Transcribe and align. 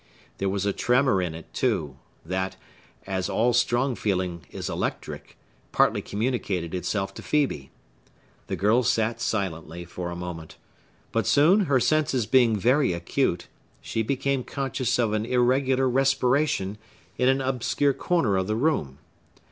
There 0.39 0.49
was 0.49 0.65
a 0.65 0.73
tremor 0.73 1.21
in 1.21 1.35
it, 1.35 1.53
too, 1.53 1.95
that—as 2.25 3.29
all 3.29 3.53
strong 3.53 3.93
feeling 3.93 4.43
is 4.49 4.67
electric—partly 4.67 6.01
communicated 6.01 6.73
itself 6.73 7.13
to 7.13 7.21
Phœbe. 7.21 7.69
The 8.47 8.55
girl 8.55 8.81
sat 8.81 9.21
silently 9.21 9.85
for 9.85 10.09
a 10.09 10.15
moment. 10.15 10.57
But 11.11 11.27
soon, 11.27 11.65
her 11.65 11.79
senses 11.79 12.25
being 12.25 12.55
very 12.55 12.93
acute, 12.93 13.47
she 13.79 14.01
became 14.01 14.43
conscious 14.43 14.97
of 14.97 15.13
an 15.13 15.23
irregular 15.23 15.87
respiration 15.87 16.79
in 17.19 17.29
an 17.29 17.39
obscure 17.39 17.93
corner 17.93 18.37
of 18.37 18.47
the 18.47 18.55
room. 18.55 18.97